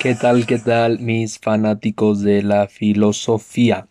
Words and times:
¿Qué 0.00 0.14
tal, 0.14 0.46
qué 0.46 0.58
tal, 0.58 1.00
mis 1.00 1.40
fanáticos 1.40 2.22
de 2.22 2.42
la 2.42 2.68
filosofía? 2.68 3.88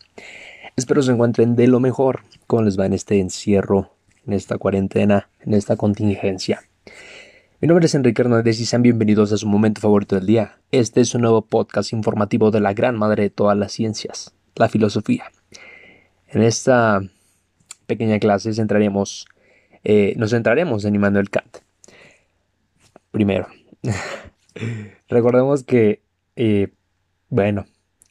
Espero 0.78 1.02
se 1.02 1.12
encuentren 1.12 1.58
de 1.58 1.68
lo 1.68 1.82
mejor. 1.82 2.22
¿Cómo 2.48 2.62
les 2.62 2.80
va 2.80 2.86
en 2.86 2.94
este 2.94 3.20
encierro, 3.20 3.92
en 4.26 4.32
esta 4.32 4.58
cuarentena, 4.58 5.30
en 5.42 5.54
esta 5.54 5.76
contingencia? 5.76 6.64
Mi 7.60 7.68
nombre 7.68 7.88
es 7.88 7.96
Enrique 7.96 8.22
Hernández 8.22 8.58
y 8.62 8.66
sean 8.66 8.84
bienvenidos 8.84 9.34
a 9.34 9.38
su 9.38 9.48
momento 9.48 9.82
favorito 9.82 10.16
del 10.16 10.28
día. 10.28 10.60
Este 10.72 11.02
es 11.02 11.14
un 11.14 11.22
nuevo 11.24 11.42
podcast 11.42 11.92
informativo 11.92 12.52
de 12.52 12.62
la 12.62 12.74
gran 12.74 12.98
madre 12.98 13.24
de 13.24 13.30
todas 13.30 13.58
las 13.58 13.74
ciencias, 13.74 14.34
la 14.56 14.70
filosofía. 14.70 15.26
En 16.28 16.42
esta 16.42 17.02
pequeña 17.86 18.18
clase 18.20 18.54
centraremos, 18.54 19.28
eh, 19.84 20.14
nos 20.16 20.32
centraremos 20.32 20.86
en 20.86 20.96
Immanuel 20.96 21.30
Kant. 21.30 21.58
Primero, 23.12 23.48
recordemos 25.10 25.64
que, 25.64 26.02
eh, 26.38 26.70
bueno, 27.30 27.66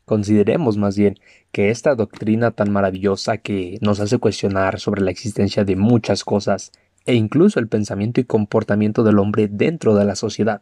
consideremos 0.04 0.76
más 0.76 0.98
bien 0.98 1.14
que 1.52 1.70
esta 1.70 1.94
doctrina 1.94 2.50
tan 2.50 2.70
maravillosa 2.72 3.38
que 3.38 3.78
nos 3.80 4.00
hace 4.00 4.18
cuestionar 4.18 4.80
sobre 4.80 5.00
la 5.00 5.12
existencia 5.12 5.64
de 5.64 5.76
muchas 5.76 6.24
cosas 6.24 6.72
e 7.06 7.14
incluso 7.14 7.60
el 7.60 7.68
pensamiento 7.68 8.20
y 8.20 8.24
comportamiento 8.24 9.04
del 9.04 9.20
hombre 9.20 9.48
dentro 9.48 9.94
de 9.94 10.04
la 10.04 10.16
sociedad. 10.16 10.60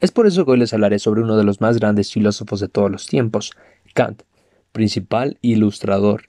Es 0.00 0.10
por 0.10 0.26
eso 0.26 0.44
que 0.44 0.50
hoy 0.50 0.58
les 0.58 0.74
hablaré 0.74 0.98
sobre 0.98 1.22
uno 1.22 1.36
de 1.36 1.44
los 1.44 1.60
más 1.60 1.78
grandes 1.78 2.12
filósofos 2.12 2.58
de 2.58 2.68
todos 2.68 2.90
los 2.90 3.06
tiempos, 3.06 3.52
Kant, 3.94 4.22
principal 4.72 5.38
ilustrador, 5.40 6.24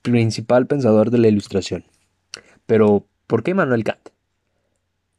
principal 0.00 0.66
pensador 0.66 1.10
de 1.10 1.18
la 1.18 1.28
ilustración. 1.28 1.84
Pero, 2.64 3.06
¿por 3.26 3.42
qué 3.42 3.52
Manuel 3.52 3.84
Kant? 3.84 4.13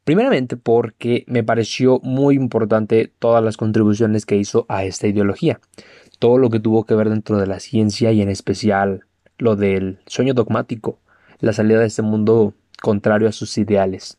Primeramente 0.06 0.56
porque 0.56 1.24
me 1.26 1.42
pareció 1.42 1.98
muy 2.04 2.36
importante 2.36 3.12
todas 3.18 3.42
las 3.42 3.56
contribuciones 3.56 4.24
que 4.24 4.36
hizo 4.36 4.64
a 4.68 4.84
esta 4.84 5.08
ideología, 5.08 5.58
todo 6.20 6.38
lo 6.38 6.48
que 6.48 6.60
tuvo 6.60 6.84
que 6.84 6.94
ver 6.94 7.10
dentro 7.10 7.38
de 7.38 7.48
la 7.48 7.58
ciencia 7.58 8.12
y 8.12 8.22
en 8.22 8.28
especial 8.28 9.04
lo 9.36 9.56
del 9.56 9.98
sueño 10.06 10.32
dogmático, 10.32 11.00
la 11.40 11.52
salida 11.52 11.80
de 11.80 11.86
este 11.86 12.02
mundo 12.02 12.54
contrario 12.80 13.26
a 13.26 13.32
sus 13.32 13.58
ideales. 13.58 14.16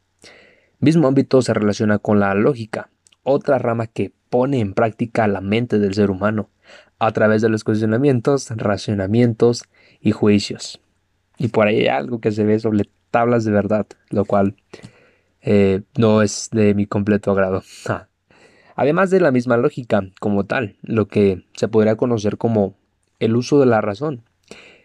Mismo 0.81 1.07
ámbito 1.07 1.41
se 1.41 1.53
relaciona 1.53 1.99
con 1.99 2.19
la 2.19 2.33
lógica, 2.33 2.89
otra 3.23 3.57
rama 3.57 3.87
que 3.87 4.11
pone 4.29 4.59
en 4.59 4.73
práctica 4.73 5.25
la 5.29 5.39
mente 5.39 5.79
del 5.79 5.93
ser 5.93 6.11
humano 6.11 6.49
a 6.99 7.13
través 7.13 7.41
de 7.41 7.47
los 7.47 7.63
cuestionamientos, 7.63 8.49
racionamientos 8.49 9.63
y 10.01 10.11
juicios. 10.11 10.81
Y 11.37 11.47
por 11.47 11.67
ahí 11.67 11.77
hay 11.77 11.87
algo 11.87 12.19
que 12.19 12.33
se 12.33 12.43
ve 12.43 12.59
sobre 12.59 12.89
tablas 13.09 13.45
de 13.45 13.51
verdad, 13.51 13.87
lo 14.09 14.25
cual 14.25 14.57
eh, 15.49 15.83
no 15.97 16.21
es 16.21 16.49
de 16.51 16.73
mi 16.73 16.87
completo 16.87 17.31
agrado. 17.31 17.63
Además 18.75 19.09
de 19.09 19.21
la 19.21 19.31
misma 19.31 19.55
lógica 19.55 20.01
como 20.19 20.45
tal, 20.45 20.75
lo 20.81 21.07
que 21.07 21.45
se 21.53 21.69
podría 21.69 21.95
conocer 21.95 22.37
como 22.37 22.75
el 23.19 23.33
uso 23.37 23.57
de 23.57 23.65
la 23.65 23.79
razón. 23.79 24.23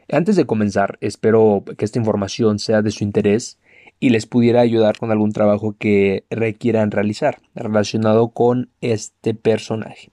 Antes 0.09 0.37
de 0.37 0.47
comenzar, 0.47 0.99
espero 1.01 1.65
que 1.77 1.85
esta 1.85 1.99
información 1.99 2.61
sea 2.61 2.81
de 2.81 2.93
su 2.93 3.03
interés 3.03 3.59
y 3.99 4.11
les 4.11 4.27
pudiera 4.27 4.61
ayudar 4.61 4.99
con 4.99 5.11
algún 5.11 5.33
trabajo 5.33 5.75
que 5.77 6.27
requieran 6.31 6.93
realizar 6.93 7.41
relacionado 7.57 8.29
con 8.29 8.71
este 8.81 9.35
personaje. 9.35 10.13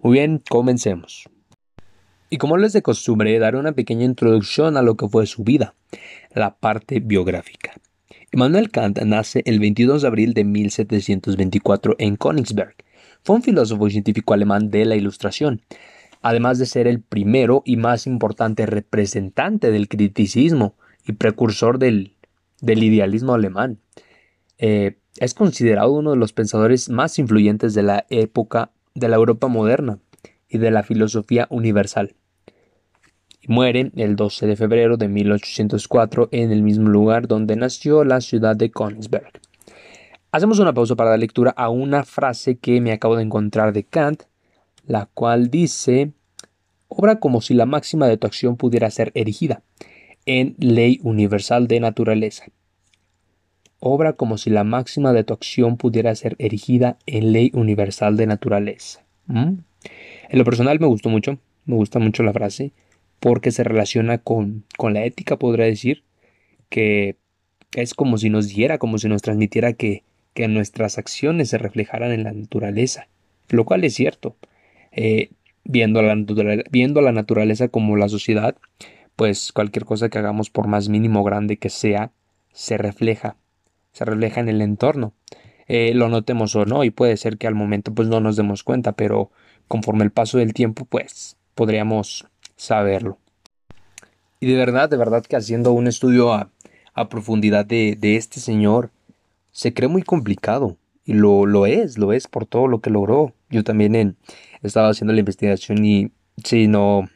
Muy 0.00 0.18
bien, 0.18 0.42
comencemos. 0.50 1.30
Y 2.28 2.36
como 2.36 2.58
les 2.58 2.74
de 2.74 2.82
costumbre, 2.82 3.38
daré 3.38 3.56
una 3.56 3.72
pequeña 3.72 4.04
introducción 4.04 4.76
a 4.76 4.82
lo 4.82 4.96
que 4.96 5.08
fue 5.08 5.24
su 5.24 5.44
vida, 5.44 5.74
la 6.34 6.56
parte 6.56 7.00
biográfica. 7.00 7.72
Immanuel 8.32 8.70
Kant 8.70 9.00
nace 9.02 9.42
el 9.46 9.58
22 9.58 10.02
de 10.02 10.08
abril 10.08 10.34
de 10.34 10.44
1724 10.44 11.96
en 11.98 12.16
Königsberg. 12.16 12.74
Fue 13.22 13.36
un 13.36 13.42
filósofo 13.42 13.86
y 13.86 13.90
científico 13.92 14.34
alemán 14.34 14.70
de 14.70 14.84
la 14.84 14.96
Ilustración 14.96 15.62
además 16.22 16.58
de 16.58 16.66
ser 16.66 16.86
el 16.86 17.00
primero 17.00 17.62
y 17.64 17.76
más 17.76 18.06
importante 18.06 18.66
representante 18.66 19.70
del 19.70 19.88
criticismo 19.88 20.74
y 21.06 21.12
precursor 21.12 21.78
del, 21.78 22.16
idealismo 22.60 23.34
alemán. 23.34 23.78
Eh, 24.58 24.98
es 25.18 25.34
considerado 25.34 25.92
uno 25.92 26.10
de 26.10 26.16
los 26.16 26.32
pensadores 26.32 26.88
más 26.88 27.18
influyentes 27.18 27.74
de 27.74 27.82
la 27.82 28.06
época 28.10 28.70
de 28.94 29.08
la 29.08 29.16
Europa 29.16 29.48
moderna 29.48 29.98
y 30.48 30.58
de 30.58 30.70
la 30.70 30.82
filosofía 30.82 31.46
universal. 31.50 32.14
Muere 33.48 33.90
el 33.96 34.14
12 34.14 34.46
de 34.46 34.54
febrero 34.56 34.96
de 34.96 35.08
1804 35.08 36.28
en 36.30 36.52
el 36.52 36.62
mismo 36.62 36.88
lugar 36.88 37.26
donde 37.26 37.56
nació 37.56 38.04
la 38.04 38.20
ciudad 38.20 38.54
de 38.54 38.70
Königsberg. 38.70 39.32
Hacemos 40.30 40.58
una 40.60 40.74
pausa 40.74 40.94
para 40.94 41.10
dar 41.10 41.18
lectura 41.18 41.50
a 41.56 41.70
una 41.70 42.04
frase 42.04 42.56
que 42.56 42.80
me 42.80 42.92
acabo 42.92 43.16
de 43.16 43.24
encontrar 43.24 43.72
de 43.72 43.82
Kant 43.82 44.22
la 44.88 45.06
cual 45.06 45.50
dice, 45.50 46.12
obra 46.88 47.20
como 47.20 47.40
si 47.40 47.54
la 47.54 47.66
máxima 47.66 48.08
de 48.08 48.16
tu 48.16 48.26
acción 48.26 48.56
pudiera 48.56 48.90
ser 48.90 49.12
erigida 49.14 49.62
en 50.26 50.56
ley 50.58 50.98
universal 51.04 51.68
de 51.68 51.78
naturaleza. 51.78 52.46
Obra 53.80 54.14
como 54.14 54.38
si 54.38 54.50
la 54.50 54.64
máxima 54.64 55.12
de 55.12 55.24
tu 55.24 55.34
acción 55.34 55.76
pudiera 55.76 56.14
ser 56.14 56.34
erigida 56.38 56.96
en 57.06 57.32
ley 57.32 57.50
universal 57.54 58.16
de 58.16 58.26
naturaleza. 58.26 59.04
¿Mm? 59.26 59.58
En 60.30 60.38
lo 60.38 60.44
personal 60.44 60.80
me 60.80 60.86
gustó 60.86 61.10
mucho, 61.10 61.38
me 61.66 61.76
gusta 61.76 61.98
mucho 61.98 62.22
la 62.22 62.32
frase, 62.32 62.72
porque 63.20 63.50
se 63.50 63.64
relaciona 63.64 64.18
con, 64.18 64.64
con 64.76 64.94
la 64.94 65.04
ética, 65.04 65.38
podría 65.38 65.66
decir, 65.66 66.04
que 66.68 67.16
es 67.74 67.94
como 67.94 68.18
si 68.18 68.30
nos 68.30 68.48
diera, 68.48 68.78
como 68.78 68.98
si 68.98 69.08
nos 69.08 69.22
transmitiera 69.22 69.72
que, 69.72 70.04
que 70.34 70.48
nuestras 70.48 70.98
acciones 70.98 71.50
se 71.50 71.58
reflejaran 71.58 72.12
en 72.12 72.24
la 72.24 72.32
naturaleza, 72.32 73.08
lo 73.48 73.64
cual 73.64 73.84
es 73.84 73.94
cierto. 73.94 74.36
Eh, 74.92 75.30
viendo, 75.64 76.02
la 76.02 76.16
viendo 76.70 77.00
la 77.00 77.12
naturaleza 77.12 77.68
como 77.68 77.96
la 77.96 78.08
sociedad, 78.08 78.56
pues 79.16 79.52
cualquier 79.52 79.84
cosa 79.84 80.08
que 80.08 80.18
hagamos 80.18 80.50
por 80.50 80.68
más 80.68 80.88
mínimo 80.88 81.24
grande 81.24 81.56
que 81.56 81.70
sea, 81.70 82.12
se 82.52 82.78
refleja, 82.78 83.36
se 83.92 84.04
refleja 84.04 84.40
en 84.40 84.48
el 84.48 84.62
entorno. 84.62 85.12
Eh, 85.66 85.92
lo 85.94 86.08
notemos 86.08 86.56
o 86.56 86.64
no, 86.64 86.84
y 86.84 86.90
puede 86.90 87.16
ser 87.16 87.36
que 87.36 87.46
al 87.46 87.54
momento 87.54 87.92
pues 87.92 88.08
no 88.08 88.20
nos 88.20 88.36
demos 88.36 88.62
cuenta, 88.62 88.92
pero 88.92 89.30
conforme 89.66 90.04
el 90.04 90.10
paso 90.10 90.38
del 90.38 90.54
tiempo 90.54 90.86
pues 90.86 91.36
podríamos 91.54 92.26
saberlo. 92.58 93.16
Y 94.40 94.46
de 94.46 94.56
verdad, 94.56 94.90
de 94.90 94.98
verdad 94.98 95.24
que 95.24 95.36
haciendo 95.36 95.72
un 95.72 95.86
estudio 95.86 96.34
a, 96.34 96.50
a 96.92 97.08
profundidad 97.08 97.64
de, 97.64 97.96
de, 97.98 98.16
este 98.16 98.40
señor, 98.40 98.90
se 99.52 99.72
cree 99.72 99.88
muy 99.88 100.02
complicado. 100.02 100.76
Y 101.04 101.14
lo, 101.14 101.46
lo 101.46 101.64
es, 101.64 101.96
lo 101.96 102.12
es 102.12 102.28
por 102.28 102.44
todo 102.44 102.66
lo 102.66 102.80
que 102.80 102.90
logró. 102.90 103.32
Yo 103.48 103.64
también 103.64 103.94
en, 103.94 104.16
estaba 104.62 104.90
haciendo 104.90 105.14
la 105.14 105.20
investigación 105.20 105.84
y 105.84 106.12
si 106.44 106.68
no, 106.68 107.08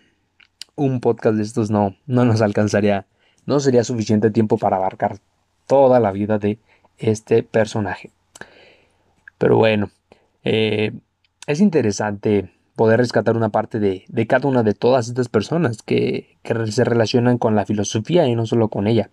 un 0.75 1.01
podcast 1.01 1.37
de 1.37 1.43
estos 1.43 1.71
no, 1.71 1.95
no 2.07 2.25
nos 2.25 2.41
alcanzaría, 2.41 3.07
no 3.45 3.61
sería 3.61 3.85
suficiente 3.85 4.31
tiempo 4.31 4.57
para 4.57 4.77
abarcar 4.77 5.19
toda 5.67 6.01
la 6.01 6.13
vida 6.13 6.39
de 6.39 6.59
este 6.99 7.43
personaje. 7.43 8.11
Pero 9.39 9.57
bueno, 9.57 9.91
eh, 10.45 10.93
es 11.47 11.61
interesante 11.61 12.51
poder 12.77 12.99
rescatar 12.99 13.37
una 13.37 13.50
parte 13.50 13.78
de, 13.78 14.05
de, 14.09 14.27
cada 14.27 14.49
una 14.49 14.62
de 14.62 14.75
todas 14.75 15.09
estas 15.09 15.28
personas 15.28 15.83
que, 15.83 16.37
que, 16.43 16.66
se 16.72 16.84
relacionan 16.84 17.38
con 17.38 17.55
la 17.55 17.66
filosofía 17.66 18.27
y 18.27 18.34
no 18.34 18.47
solo 18.47 18.69
con 18.69 18.87
ella. 18.87 19.10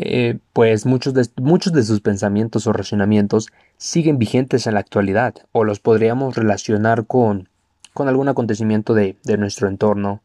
Eh, 0.00 0.38
pues 0.52 0.86
muchos 0.86 1.12
de, 1.12 1.26
muchos 1.42 1.72
de 1.72 1.82
sus 1.82 2.00
pensamientos 2.00 2.68
o 2.68 2.72
razonamientos 2.72 3.48
siguen 3.78 4.16
vigentes 4.16 4.68
en 4.68 4.74
la 4.74 4.80
actualidad 4.80 5.34
o 5.50 5.64
los 5.64 5.80
podríamos 5.80 6.36
relacionar 6.36 7.06
con, 7.06 7.48
con 7.94 8.06
algún 8.06 8.28
acontecimiento 8.28 8.94
de, 8.94 9.16
nuestro 9.38 9.66
entorno, 9.66 10.22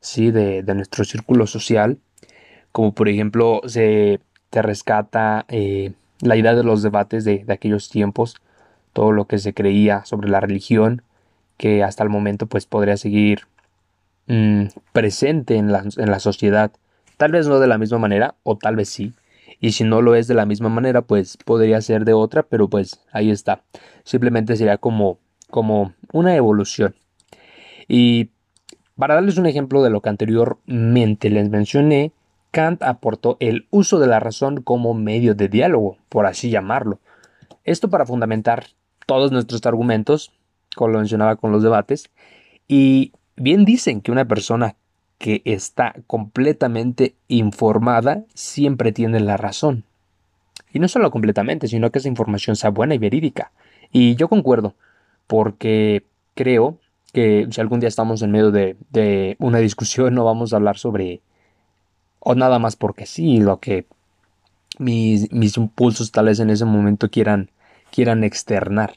¿sí? 0.00 0.30
de, 0.30 0.62
nuestro 0.74 1.04
círculo 1.06 1.46
social, 1.46 1.98
como 2.72 2.92
por 2.92 3.08
ejemplo 3.08 3.62
se 3.64 4.20
te 4.50 4.60
rescata 4.60 5.46
eh, 5.48 5.94
la 6.20 6.36
idea 6.36 6.54
de 6.54 6.62
los 6.62 6.82
debates 6.82 7.24
de, 7.24 7.46
aquellos 7.48 7.88
tiempos, 7.88 8.36
todo 8.92 9.12
lo 9.12 9.24
que 9.24 9.38
se 9.38 9.54
creía 9.54 10.04
sobre 10.04 10.28
la 10.28 10.40
religión, 10.40 11.00
que 11.56 11.82
hasta 11.82 12.02
el 12.02 12.10
momento 12.10 12.46
pues 12.46 12.66
podría 12.66 12.96
seguir 12.96 13.42
mm, 14.26 14.66
presente 14.92 15.56
en 15.56 15.72
la, 15.72 15.84
en 15.96 16.10
la 16.10 16.20
sociedad 16.20 16.72
Tal 17.16 17.32
vez 17.32 17.48
no 17.48 17.60
de 17.60 17.66
la 17.66 17.78
misma 17.78 17.98
manera, 17.98 18.34
o 18.42 18.56
tal 18.56 18.76
vez 18.76 18.90
sí. 18.90 19.14
Y 19.58 19.72
si 19.72 19.84
no 19.84 20.02
lo 20.02 20.14
es 20.14 20.26
de 20.28 20.34
la 20.34 20.44
misma 20.44 20.68
manera, 20.68 21.02
pues 21.02 21.38
podría 21.38 21.80
ser 21.80 22.04
de 22.04 22.12
otra, 22.12 22.42
pero 22.42 22.68
pues 22.68 23.00
ahí 23.10 23.30
está. 23.30 23.62
Simplemente 24.04 24.56
sería 24.56 24.76
como, 24.76 25.18
como 25.50 25.94
una 26.12 26.36
evolución. 26.36 26.94
Y 27.88 28.30
para 28.96 29.14
darles 29.14 29.38
un 29.38 29.46
ejemplo 29.46 29.82
de 29.82 29.90
lo 29.90 30.02
que 30.02 30.10
anteriormente 30.10 31.30
les 31.30 31.48
mencioné, 31.48 32.12
Kant 32.50 32.82
aportó 32.82 33.38
el 33.40 33.66
uso 33.70 33.98
de 33.98 34.08
la 34.08 34.20
razón 34.20 34.62
como 34.62 34.92
medio 34.92 35.34
de 35.34 35.48
diálogo, 35.48 35.96
por 36.10 36.26
así 36.26 36.50
llamarlo. 36.50 37.00
Esto 37.64 37.88
para 37.88 38.04
fundamentar 38.04 38.66
todos 39.06 39.32
nuestros 39.32 39.64
argumentos, 39.64 40.32
como 40.76 40.92
lo 40.92 40.98
mencionaba 40.98 41.34
con 41.34 41.50
los 41.50 41.64
debates, 41.64 42.10
y 42.68 43.12
bien 43.36 43.64
dicen 43.64 44.00
que 44.00 44.12
una 44.12 44.26
persona 44.26 44.76
que 45.18 45.42
está 45.44 45.94
completamente 46.06 47.16
informada 47.26 48.24
siempre 48.34 48.92
tiene 48.92 49.18
la 49.20 49.36
razón. 49.36 49.84
Y 50.72 50.78
no 50.78 50.88
solo 50.88 51.10
completamente, 51.10 51.68
sino 51.68 51.90
que 51.90 51.98
esa 51.98 52.08
información 52.08 52.54
sea 52.54 52.70
buena 52.70 52.94
y 52.94 52.98
verídica. 52.98 53.50
Y 53.90 54.14
yo 54.16 54.28
concuerdo, 54.28 54.74
porque 55.26 56.04
creo 56.34 56.78
que 57.12 57.46
si 57.50 57.60
algún 57.60 57.80
día 57.80 57.88
estamos 57.88 58.20
en 58.20 58.30
medio 58.30 58.50
de, 58.50 59.36
una 59.38 59.58
discusión 59.58 60.14
no 60.14 60.24
vamos 60.24 60.52
a 60.52 60.56
hablar 60.56 60.76
sobre 60.76 61.22
o 62.20 62.34
nada 62.34 62.58
más 62.58 62.76
porque 62.76 63.06
sí, 63.06 63.38
lo 63.38 63.58
que 63.60 63.86
mis, 64.78 65.32
mis 65.32 65.56
impulsos 65.56 66.12
tal 66.12 66.26
vez 66.26 66.40
en 66.40 66.50
ese 66.50 66.66
momento 66.66 67.08
quieran, 67.08 67.50
quieran 67.90 68.24
externar. 68.24 68.96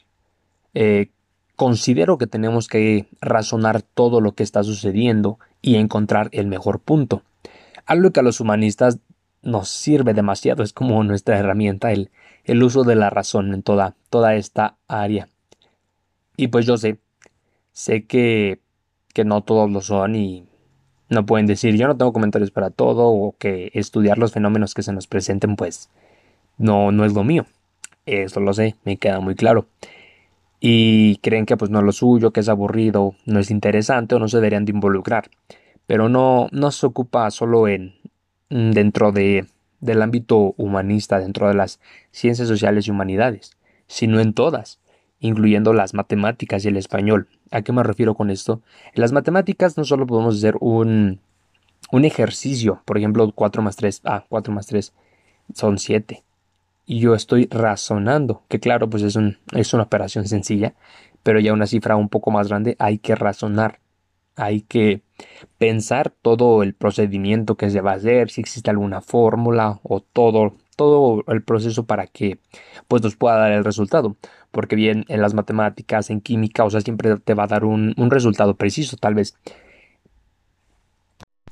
Eh, 0.73 1.11
considero 1.59 2.17
que 2.17 2.25
tenemos 2.25 2.69
que 2.69 3.07
razonar 3.19 3.81
todo 3.81 4.21
lo 4.21 4.31
que 4.31 4.43
está 4.43 4.63
sucediendo 4.63 5.39
y 5.61 5.75
encontrar 5.75 6.29
el 6.31 6.47
mejor 6.47 6.79
punto. 6.79 7.21
Algo 7.85 8.11
que 8.11 8.21
a 8.21 8.23
los 8.23 8.39
humanistas 8.39 8.99
nos 9.41 9.67
sirve 9.67 10.13
demasiado, 10.13 10.63
es 10.63 10.71
como 10.71 11.03
nuestra 11.03 11.37
herramienta, 11.37 11.91
el, 11.91 12.11
el 12.45 12.63
uso 12.63 12.85
de 12.85 12.95
la 12.95 13.09
razón 13.09 13.53
en 13.53 13.61
toda, 13.61 13.93
toda 14.09 14.35
esta 14.35 14.77
área. 14.87 15.27
Y 16.37 16.47
pues 16.47 16.65
yo 16.65 16.77
sé 16.77 16.97
Sé 17.73 18.05
que, 18.05 18.61
que 19.13 19.25
no 19.25 19.41
todos 19.41 19.69
lo 19.69 19.81
son 19.81 20.15
y 20.15 20.45
no 21.09 21.25
pueden 21.25 21.45
decir 21.45 21.75
yo 21.75 21.87
no 21.87 21.97
tengo 21.97 22.13
comentarios 22.13 22.51
para 22.51 22.69
todo 22.69 23.07
o 23.07 23.35
que 23.37 23.71
estudiar 23.73 24.17
los 24.17 24.31
fenómenos 24.31 24.73
que 24.73 24.83
se 24.83 24.93
nos 24.93 25.07
presenten 25.07 25.57
pues 25.57 25.89
no, 26.57 26.93
no 26.93 27.03
es 27.03 27.13
lo 27.13 27.25
mío. 27.25 27.45
Eso 28.05 28.39
lo 28.39 28.53
sé, 28.53 28.75
me 28.85 28.95
queda 28.95 29.19
muy 29.19 29.35
claro. 29.35 29.67
Y 30.59 31.17
creen 31.17 31.45
que 31.45 31.57
pues 31.57 31.71
no 31.71 31.79
es 31.79 31.85
lo 31.85 31.91
suyo, 31.91 32.31
que 32.31 32.41
es 32.41 32.49
aburrido, 32.49 33.15
no 33.25 33.39
es 33.39 33.51
interesante 33.51 34.15
o 34.15 34.19
no 34.19 34.27
se 34.27 34.37
deberían 34.37 34.65
de 34.65 34.71
involucrar. 34.71 35.29
Pero 35.87 36.09
no, 36.09 36.47
no 36.51 36.71
se 36.71 36.85
ocupa 36.85 37.31
solo 37.31 37.67
en 37.67 37.95
dentro 38.49 39.11
de, 39.11 39.47
del 39.79 40.01
ámbito 40.01 40.53
humanista, 40.57 41.19
dentro 41.19 41.47
de 41.47 41.53
las 41.53 41.79
ciencias 42.11 42.47
sociales 42.47 42.87
y 42.87 42.91
humanidades, 42.91 43.57
sino 43.87 44.19
en 44.19 44.33
todas 44.33 44.79
incluyendo 45.19 45.73
las 45.73 45.93
matemáticas 45.93 46.65
y 46.65 46.69
el 46.69 46.77
español. 46.77 47.27
¿A 47.51 47.61
qué 47.61 47.71
me 47.71 47.83
refiero 47.83 48.15
con 48.15 48.29
esto? 48.29 48.61
En 48.93 49.01
las 49.01 49.11
matemáticas 49.11 49.77
no 49.77 49.83
solo 49.83 50.07
podemos 50.07 50.37
hacer 50.37 50.55
un, 50.61 51.19
un 51.91 52.05
ejercicio, 52.05 52.81
por 52.85 52.97
ejemplo, 52.97 53.31
4 53.33 53.61
más 53.61 53.75
3, 53.75 54.01
ah, 54.05 54.25
4 54.29 54.53
más 54.53 54.67
3 54.67 54.93
son 55.53 55.77
7. 55.77 56.23
Y 56.89 57.01
yo 57.01 57.13
estoy 57.13 57.47
razonando, 57.51 58.45
que 58.47 58.59
claro, 58.59 58.89
pues 58.89 59.03
es, 59.03 59.15
un, 59.15 59.37
es 59.51 59.75
una 59.75 59.83
operación 59.83 60.27
sencilla, 60.27 60.73
pero 61.21 61.39
ya 61.39 61.53
una 61.53 61.67
cifra 61.67 61.95
un 61.95 62.09
poco 62.09 62.31
más 62.31 62.47
grande 62.47 62.75
hay 62.79 62.97
que 62.97 63.13
razonar, 63.13 63.79
hay 64.35 64.61
que 64.61 65.03
pensar 65.59 66.09
todo 66.09 66.63
el 66.63 66.73
procedimiento 66.73 67.57
que 67.57 67.69
se 67.69 67.81
va 67.81 67.91
a 67.91 67.97
hacer, 67.97 68.31
si 68.31 68.41
existe 68.41 68.71
alguna 68.71 69.01
fórmula 69.01 69.79
o 69.83 69.99
todo, 69.99 70.55
todo 70.75 71.23
el 71.27 71.43
proceso 71.43 71.85
para 71.85 72.07
que 72.07 72.39
pues 72.87 73.03
nos 73.03 73.15
pueda 73.15 73.37
dar 73.37 73.51
el 73.51 73.63
resultado. 73.63 74.17
Porque 74.49 74.75
bien 74.75 75.05
en 75.09 75.21
las 75.21 75.35
matemáticas, 75.35 76.09
en 76.09 76.21
química, 76.21 76.63
o 76.63 76.71
sea, 76.71 76.81
siempre 76.81 77.19
te 77.19 77.35
va 77.35 77.43
a 77.43 77.47
dar 77.47 77.65
un, 77.65 77.93
resultado 78.09 78.55
preciso, 78.55 78.97
tal 78.97 79.13
vez. 79.13 79.37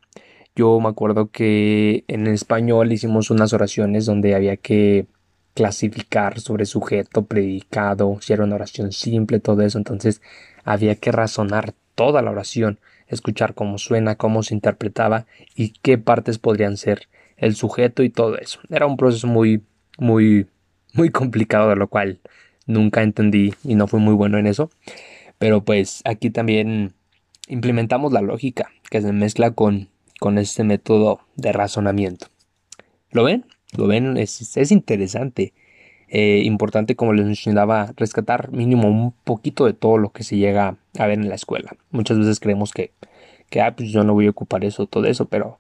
Yo 0.53 0.77
me 0.81 0.89
acuerdo 0.89 1.31
que 1.31 2.03
en 2.09 2.27
español 2.27 2.91
hicimos 2.91 3.31
unas 3.31 3.53
oraciones 3.53 4.05
donde 4.05 4.35
había 4.35 4.57
que 4.57 5.05
clasificar 5.53 6.41
sobre 6.41 6.65
sujeto, 6.65 7.23
predicado, 7.23 8.17
si 8.19 8.33
era 8.33 8.43
una 8.43 8.55
oración 8.55 8.91
simple, 8.91 9.39
todo 9.39 9.61
eso. 9.61 9.77
Entonces 9.77 10.21
había 10.65 10.95
que 10.95 11.13
razonar 11.13 11.73
toda 11.95 12.21
la 12.21 12.31
oración 12.31 12.79
escuchar 13.07 13.53
cómo 13.53 13.77
suena, 13.77 14.15
cómo 14.17 14.43
se 14.43 14.55
interpretaba 14.55 15.25
y 15.55 15.69
qué 15.81 15.97
partes 15.97 16.37
podrían 16.37 16.75
ser 16.75 17.07
el 17.37 17.55
sujeto 17.55 18.03
y 18.03 18.09
todo 18.09 18.37
eso. 18.37 18.59
Era 18.69 18.87
un 18.87 18.97
proceso 18.97 19.27
muy, 19.27 19.63
muy, 19.97 20.47
muy 20.93 21.09
complicado, 21.09 21.75
lo 21.75 21.87
cual 21.87 22.19
nunca 22.65 23.03
entendí 23.03 23.53
y 23.63 23.75
no 23.75 23.87
fui 23.87 23.99
muy 23.99 24.13
bueno 24.13 24.37
en 24.37 24.47
eso. 24.47 24.69
Pero 25.37 25.63
pues 25.63 26.01
aquí 26.05 26.29
también 26.29 26.93
implementamos 27.47 28.13
la 28.13 28.21
lógica 28.21 28.69
que 28.89 29.01
se 29.01 29.11
mezcla 29.11 29.51
con, 29.51 29.89
con 30.19 30.37
este 30.37 30.63
método 30.63 31.19
de 31.35 31.51
razonamiento. 31.51 32.27
¿Lo 33.11 33.23
ven? 33.23 33.45
¿Lo 33.75 33.87
ven? 33.87 34.17
Es, 34.17 34.55
es 34.57 34.71
interesante. 34.71 35.53
Eh, 36.07 36.43
importante, 36.45 36.95
como 36.95 37.13
les 37.13 37.25
mencionaba, 37.25 37.91
rescatar 37.97 38.51
mínimo 38.51 38.87
un 38.87 39.13
poquito 39.23 39.65
de 39.65 39.73
todo 39.73 39.97
lo 39.97 40.11
que 40.11 40.23
se 40.23 40.37
llega 40.37 40.77
a 40.99 41.07
ver 41.07 41.19
en 41.19 41.29
la 41.29 41.35
escuela. 41.35 41.75
Muchas 41.89 42.19
veces 42.19 42.39
creemos 42.39 42.71
que, 42.71 42.91
que 43.49 43.61
ah, 43.61 43.75
pues 43.75 43.89
yo 43.89 44.03
no 44.03 44.13
voy 44.13 44.27
a 44.27 44.29
ocupar 44.29 44.63
eso, 44.63 44.85
todo 44.85 45.05
eso, 45.05 45.25
pero 45.25 45.59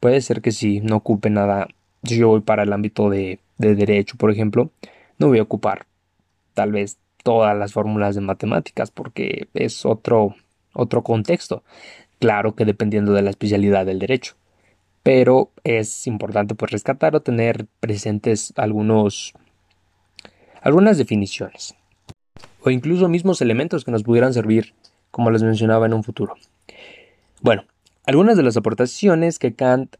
puede 0.00 0.20
ser 0.20 0.42
que 0.42 0.50
si 0.50 0.80
no 0.80 0.96
ocupe 0.96 1.30
nada, 1.30 1.68
yo 2.02 2.28
voy 2.28 2.40
para 2.40 2.64
el 2.64 2.72
ámbito 2.72 3.08
de, 3.08 3.38
de 3.58 3.74
derecho, 3.74 4.16
por 4.16 4.30
ejemplo, 4.30 4.70
no 5.18 5.28
voy 5.28 5.38
a 5.38 5.42
ocupar 5.42 5.86
tal 6.54 6.72
vez 6.72 6.98
todas 7.22 7.56
las 7.56 7.72
fórmulas 7.72 8.14
de 8.14 8.20
matemáticas 8.20 8.90
porque 8.90 9.48
es 9.54 9.84
otro, 9.84 10.34
otro 10.72 11.02
contexto. 11.02 11.62
Claro 12.18 12.54
que 12.54 12.64
dependiendo 12.64 13.12
de 13.12 13.22
la 13.22 13.30
especialidad 13.30 13.86
del 13.86 13.98
derecho. 13.98 14.34
Pero 15.02 15.50
es 15.64 16.06
importante 16.06 16.54
pues 16.54 16.70
rescatar 16.72 17.14
o 17.14 17.20
tener 17.20 17.66
presentes 17.80 18.52
algunos 18.56 19.34
algunas 20.62 20.96
definiciones 20.96 21.74
o 22.62 22.70
incluso 22.70 23.08
mismos 23.08 23.42
elementos 23.42 23.84
que 23.84 23.90
nos 23.90 24.02
pudieran 24.02 24.32
servir, 24.32 24.74
como 25.10 25.30
les 25.30 25.42
mencionaba 25.42 25.84
en 25.84 25.92
un 25.92 26.02
futuro. 26.02 26.34
Bueno, 27.42 27.64
algunas 28.06 28.38
de 28.38 28.42
las 28.42 28.56
aportaciones 28.56 29.38
que 29.38 29.54
Kant 29.54 29.96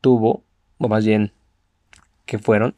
tuvo, 0.00 0.42
o 0.78 0.88
más 0.88 1.06
bien 1.06 1.32
que 2.26 2.38
fueron, 2.38 2.74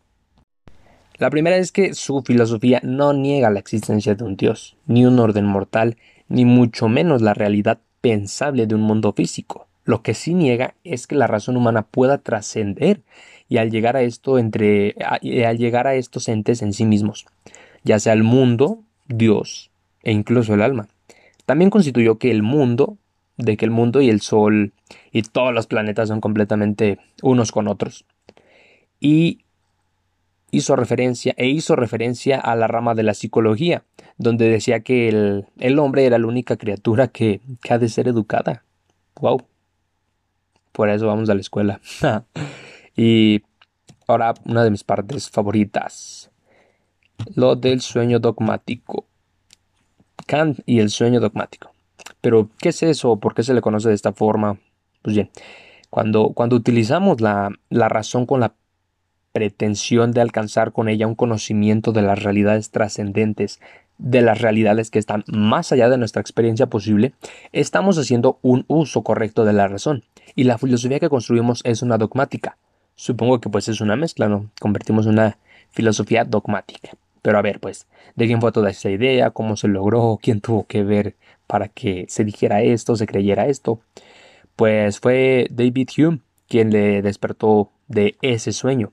la 1.20 1.28
primera 1.28 1.58
es 1.58 1.70
que 1.70 1.92
su 1.92 2.22
filosofía 2.22 2.80
no 2.82 3.12
niega 3.12 3.50
la 3.50 3.60
existencia 3.60 4.14
de 4.14 4.24
un 4.24 4.36
Dios, 4.36 4.78
ni 4.86 5.04
un 5.04 5.18
orden 5.18 5.44
mortal, 5.44 5.98
ni 6.28 6.46
mucho 6.46 6.88
menos 6.88 7.20
la 7.20 7.34
realidad 7.34 7.78
pensable 8.00 8.66
de 8.66 8.74
un 8.74 8.80
mundo 8.80 9.12
físico. 9.12 9.68
Lo 9.84 10.02
que 10.02 10.14
sí 10.14 10.32
niega 10.32 10.74
es 10.82 11.06
que 11.06 11.16
la 11.16 11.26
razón 11.26 11.58
humana 11.58 11.82
pueda 11.82 12.16
trascender 12.16 13.02
y 13.50 13.58
al 13.58 13.70
llegar 13.70 13.96
a 13.96 14.02
esto 14.02 14.38
entre 14.38 14.96
al 15.00 15.58
llegar 15.58 15.86
a 15.86 15.94
estos 15.94 16.26
entes 16.28 16.62
en 16.62 16.72
sí 16.72 16.86
mismos, 16.86 17.26
ya 17.84 17.98
sea 17.98 18.14
el 18.14 18.22
mundo, 18.22 18.82
Dios 19.06 19.70
e 20.02 20.12
incluso 20.12 20.54
el 20.54 20.62
alma. 20.62 20.88
También 21.44 21.68
constituyó 21.68 22.16
que 22.16 22.30
el 22.30 22.42
mundo, 22.42 22.96
de 23.36 23.58
que 23.58 23.66
el 23.66 23.70
mundo 23.70 24.00
y 24.00 24.08
el 24.08 24.22
sol 24.22 24.72
y 25.12 25.20
todos 25.20 25.52
los 25.52 25.66
planetas 25.66 26.08
son 26.08 26.22
completamente 26.22 26.98
unos 27.20 27.52
con 27.52 27.68
otros. 27.68 28.06
Y 29.00 29.40
hizo 30.50 30.76
referencia 30.76 31.34
e 31.36 31.48
hizo 31.48 31.76
referencia 31.76 32.38
a 32.38 32.56
la 32.56 32.66
rama 32.66 32.94
de 32.94 33.02
la 33.02 33.14
psicología, 33.14 33.84
donde 34.18 34.48
decía 34.48 34.80
que 34.80 35.08
el, 35.08 35.46
el 35.58 35.78
hombre 35.78 36.06
era 36.06 36.18
la 36.18 36.26
única 36.26 36.56
criatura 36.56 37.08
que, 37.08 37.40
que 37.62 37.72
ha 37.72 37.78
de 37.78 37.88
ser 37.88 38.08
educada. 38.08 38.64
Wow. 39.20 39.42
Por 40.72 40.88
eso 40.88 41.06
vamos 41.06 41.28
a 41.30 41.34
la 41.34 41.40
escuela. 41.40 41.80
Y 42.96 43.42
ahora 44.06 44.34
una 44.44 44.62
de 44.62 44.70
mis 44.70 44.84
partes 44.84 45.30
favoritas. 45.30 46.30
Lo 47.34 47.56
del 47.56 47.80
sueño 47.80 48.18
dogmático. 48.18 49.06
Kant 50.26 50.60
y 50.66 50.80
el 50.80 50.90
sueño 50.90 51.18
dogmático. 51.18 51.72
Pero, 52.20 52.50
¿qué 52.58 52.70
es 52.70 52.82
eso? 52.82 53.16
¿Por 53.16 53.34
qué 53.34 53.42
se 53.42 53.54
le 53.54 53.62
conoce 53.62 53.88
de 53.88 53.94
esta 53.94 54.12
forma? 54.12 54.58
Pues 55.02 55.16
bien, 55.16 55.30
cuando, 55.88 56.30
cuando 56.34 56.56
utilizamos 56.56 57.20
la, 57.20 57.50
la 57.70 57.88
razón 57.88 58.26
con 58.26 58.40
la 58.40 58.54
pretensión 59.32 60.12
de 60.12 60.20
alcanzar 60.20 60.72
con 60.72 60.88
ella 60.88 61.06
un 61.06 61.14
conocimiento 61.14 61.92
de 61.92 62.02
las 62.02 62.22
realidades 62.22 62.70
trascendentes, 62.70 63.60
de 63.98 64.22
las 64.22 64.40
realidades 64.40 64.90
que 64.90 64.98
están 64.98 65.24
más 65.26 65.72
allá 65.72 65.88
de 65.88 65.98
nuestra 65.98 66.22
experiencia 66.22 66.66
posible, 66.66 67.12
estamos 67.52 67.98
haciendo 67.98 68.38
un 68.42 68.64
uso 68.66 69.02
correcto 69.02 69.44
de 69.44 69.52
la 69.52 69.68
razón. 69.68 70.04
Y 70.34 70.44
la 70.44 70.58
filosofía 70.58 71.00
que 71.00 71.08
construimos 71.08 71.60
es 71.64 71.82
una 71.82 71.98
dogmática, 71.98 72.56
Supongo 73.00 73.40
que 73.40 73.48
pues 73.48 73.66
es 73.70 73.80
una 73.80 73.96
mezcla, 73.96 74.28
¿no? 74.28 74.50
Convertimos 74.60 75.06
una 75.06 75.38
filosofía 75.70 76.24
dogmática. 76.24 76.90
Pero 77.22 77.38
a 77.38 77.42
ver, 77.42 77.58
pues, 77.58 77.86
¿de 78.14 78.26
quién 78.26 78.42
fue 78.42 78.52
toda 78.52 78.68
esa 78.68 78.90
idea? 78.90 79.30
¿Cómo 79.30 79.56
se 79.56 79.68
logró? 79.68 80.18
¿Quién 80.20 80.42
tuvo 80.42 80.66
que 80.66 80.82
ver 80.82 81.16
para 81.46 81.68
que 81.68 82.04
se 82.10 82.24
dijera 82.24 82.60
esto, 82.60 82.96
se 82.96 83.06
creyera 83.06 83.46
esto? 83.46 83.80
Pues 84.54 85.00
fue 85.00 85.46
David 85.50 85.88
Hume 85.96 86.18
quien 86.46 86.72
le 86.72 87.00
despertó 87.00 87.70
de 87.88 88.16
ese 88.20 88.52
sueño. 88.52 88.92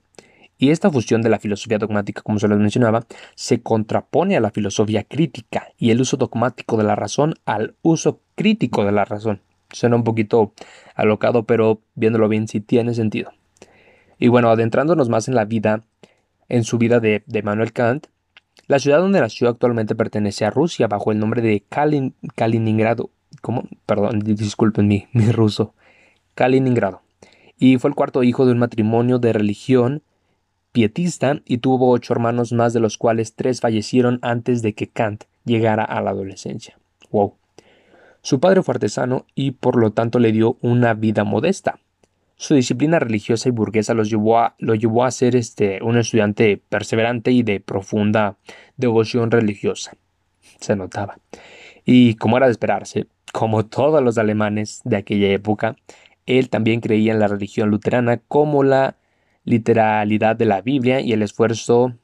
Y 0.58 0.70
esta 0.70 0.90
fusión 0.90 1.22
de 1.22 1.28
la 1.28 1.38
filosofía 1.38 1.78
dogmática, 1.78 2.22
como 2.22 2.40
se 2.40 2.48
les 2.48 2.58
mencionaba, 2.58 3.06
se 3.36 3.62
contrapone 3.62 4.36
a 4.36 4.40
la 4.40 4.50
filosofía 4.50 5.04
crítica 5.04 5.68
y 5.78 5.92
el 5.92 6.00
uso 6.00 6.16
dogmático 6.16 6.76
de 6.76 6.82
la 6.82 6.96
razón 6.96 7.36
al 7.46 7.76
uso 7.82 8.20
crítico 8.34 8.84
de 8.84 8.90
la 8.90 9.04
razón. 9.04 9.40
Suena 9.70 9.94
un 9.94 10.02
poquito 10.02 10.52
alocado, 10.96 11.44
pero 11.44 11.80
viéndolo 11.94 12.28
bien 12.28 12.48
sí 12.48 12.60
tiene 12.60 12.94
sentido. 12.94 13.30
Y 14.18 14.28
bueno, 14.28 14.50
adentrándonos 14.50 15.08
más 15.08 15.28
en 15.28 15.36
la 15.36 15.44
vida, 15.44 15.84
en 16.48 16.64
su 16.64 16.76
vida 16.76 16.98
de, 16.98 17.22
Manuel 17.44 17.72
Kant, 17.72 18.08
la 18.66 18.80
ciudad 18.80 18.98
donde 18.98 19.20
nació 19.20 19.48
actualmente 19.48 19.94
pertenece 19.94 20.44
a 20.44 20.50
Rusia 20.50 20.88
bajo 20.88 21.12
el 21.12 21.20
nombre 21.20 21.40
de 21.40 21.62
Kaliningrado. 22.34 23.10
¿Cómo? 23.42 23.68
Perdón, 23.86 24.18
disculpen 24.20 24.88
mi, 24.88 25.06
mi 25.12 25.30
ruso. 25.30 25.74
Kaliningrado. 26.34 27.02
Y 27.58 27.78
fue 27.78 27.90
el 27.90 27.94
cuarto 27.94 28.24
hijo 28.24 28.44
de 28.44 28.52
un 28.52 28.58
matrimonio 28.58 29.18
de 29.18 29.32
religión 29.32 30.02
y 31.44 31.58
tuvo 31.58 31.90
ocho 31.90 32.12
hermanos 32.12 32.52
más 32.52 32.72
de 32.72 32.80
los 32.80 32.98
cuales 32.98 33.34
tres 33.34 33.60
fallecieron 33.60 34.18
antes 34.22 34.62
de 34.62 34.74
que 34.74 34.88
Kant 34.88 35.24
llegara 35.44 35.84
a 35.84 36.00
la 36.00 36.10
adolescencia. 36.10 36.78
Wow. 37.10 37.34
Su 38.22 38.40
padre 38.40 38.62
fue 38.62 38.74
artesano 38.74 39.26
y 39.34 39.52
por 39.52 39.76
lo 39.76 39.92
tanto 39.92 40.18
le 40.18 40.32
dio 40.32 40.58
una 40.60 40.94
vida 40.94 41.24
modesta. 41.24 41.78
Su 42.36 42.54
disciplina 42.54 42.98
religiosa 42.98 43.48
y 43.48 43.52
burguesa 43.52 43.94
llevó 43.94 44.38
a, 44.38 44.54
lo 44.58 44.74
llevó 44.74 45.04
a 45.04 45.10
ser 45.10 45.34
este, 45.34 45.82
un 45.82 45.98
estudiante 45.98 46.62
perseverante 46.68 47.32
y 47.32 47.42
de 47.42 47.58
profunda 47.58 48.36
devoción 48.76 49.30
religiosa. 49.30 49.96
Se 50.60 50.76
notaba. 50.76 51.18
Y 51.84 52.14
como 52.14 52.36
era 52.36 52.46
de 52.46 52.52
esperarse, 52.52 53.06
como 53.32 53.66
todos 53.66 54.02
los 54.02 54.18
alemanes 54.18 54.82
de 54.84 54.96
aquella 54.96 55.28
época, 55.28 55.76
él 56.26 56.50
también 56.50 56.80
creía 56.80 57.12
en 57.12 57.18
la 57.18 57.28
religión 57.28 57.70
luterana 57.70 58.18
como 58.18 58.62
la 58.62 58.97
literalidad 59.48 60.36
de 60.36 60.44
la 60.44 60.60
Biblia 60.60 61.00
y 61.00 61.12
el 61.12 61.22
esfuerzo 61.22 61.94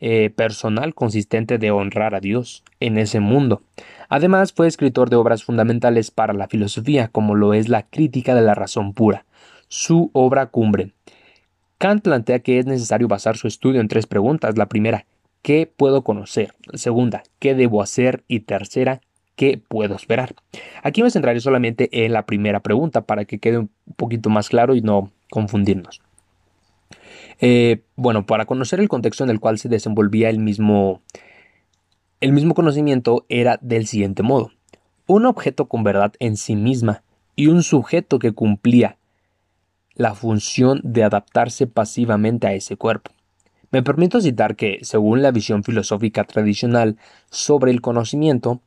eh, 0.00 0.30
personal 0.30 0.94
consistente 0.94 1.58
de 1.58 1.70
honrar 1.70 2.14
a 2.14 2.20
Dios 2.20 2.64
en 2.80 2.98
ese 2.98 3.20
mundo. 3.20 3.62
Además, 4.08 4.52
fue 4.52 4.66
escritor 4.66 5.08
de 5.08 5.16
obras 5.16 5.44
fundamentales 5.44 6.10
para 6.10 6.32
la 6.32 6.48
filosofía, 6.48 7.08
como 7.08 7.36
lo 7.36 7.54
es 7.54 7.68
la 7.68 7.84
crítica 7.84 8.34
de 8.34 8.42
la 8.42 8.54
razón 8.54 8.94
pura, 8.94 9.24
su 9.68 10.10
obra 10.12 10.46
cumbre. 10.46 10.92
Kant 11.78 12.02
plantea 12.02 12.40
que 12.40 12.58
es 12.58 12.66
necesario 12.66 13.06
basar 13.06 13.36
su 13.36 13.46
estudio 13.46 13.80
en 13.80 13.88
tres 13.88 14.06
preguntas. 14.06 14.58
La 14.58 14.66
primera, 14.66 15.06
¿qué 15.40 15.70
puedo 15.74 16.02
conocer? 16.02 16.52
Segunda, 16.74 17.22
¿qué 17.38 17.54
debo 17.54 17.80
hacer? 17.80 18.24
Y 18.26 18.40
tercera, 18.40 19.00
¿qué 19.36 19.60
puedo 19.68 19.94
esperar? 19.94 20.34
Aquí 20.82 21.02
me 21.02 21.10
centraré 21.10 21.38
solamente 21.40 22.04
en 22.04 22.12
la 22.12 22.26
primera 22.26 22.60
pregunta 22.60 23.02
para 23.02 23.24
que 23.24 23.38
quede 23.38 23.58
un 23.58 23.70
poquito 23.96 24.30
más 24.30 24.48
claro 24.48 24.74
y 24.74 24.80
no 24.80 25.10
confundirnos. 25.30 26.02
Eh, 27.44 27.82
bueno, 27.96 28.24
para 28.24 28.46
conocer 28.46 28.78
el 28.78 28.88
contexto 28.88 29.24
en 29.24 29.30
el 29.30 29.40
cual 29.40 29.58
se 29.58 29.68
desenvolvía 29.68 30.30
el 30.30 30.38
mismo, 30.38 31.02
el 32.20 32.30
mismo 32.30 32.54
conocimiento 32.54 33.26
era 33.28 33.58
del 33.60 33.88
siguiente 33.88 34.22
modo. 34.22 34.52
Un 35.08 35.26
objeto 35.26 35.66
con 35.66 35.82
verdad 35.82 36.12
en 36.20 36.36
sí 36.36 36.54
misma 36.54 37.02
y 37.34 37.48
un 37.48 37.64
sujeto 37.64 38.20
que 38.20 38.30
cumplía 38.30 38.96
la 39.94 40.14
función 40.14 40.80
de 40.84 41.02
adaptarse 41.02 41.66
pasivamente 41.66 42.46
a 42.46 42.52
ese 42.52 42.76
cuerpo. 42.76 43.10
Me 43.72 43.82
permito 43.82 44.20
citar 44.20 44.54
que, 44.54 44.78
según 44.82 45.20
la 45.20 45.32
visión 45.32 45.64
filosófica 45.64 46.22
tradicional 46.22 46.96
sobre 47.28 47.72
el 47.72 47.80
conocimiento, 47.80 48.60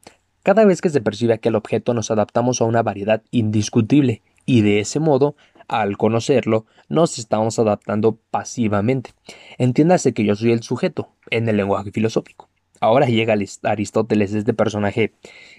cada 0.44 0.65
vez 0.65 0.82
que 0.82 0.89
se 0.89 1.00
percibe 1.00 1.34
aquel 1.34 1.55
objeto 1.55 1.94
nos 1.94 2.12
adaptamos 2.12 2.60
a 2.60 2.65
una 2.65 2.84
variedad 2.84 3.24
indiscutible 3.32 4.22
y 4.46 4.62
de 4.62 4.82
ese 4.82 5.00
modo 5.00 5.38
al 5.67 5.98
conocerlo, 5.98 6.65
nos 6.89 7.19
estamos 7.19 7.60
adaptando 7.60 8.19
pasivamente. 8.31 9.12
Entiéndase 9.57 10.13
que 10.13 10.25
yo 10.25 10.36
soy 10.36 10.51
el 10.51 10.63
sujeto 10.63 11.10
en 11.29 11.48
el 11.50 11.57
lenguaje 11.57 11.91
filosófico. 11.91 12.50
Ahora 12.81 13.07
llega 13.07 13.36
Aristóteles, 13.63 14.34
este 14.34 14.53
personaje 14.53 15.13